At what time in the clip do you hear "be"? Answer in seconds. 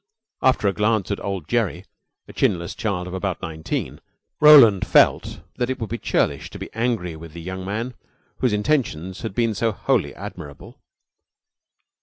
5.91-5.99, 6.57-6.73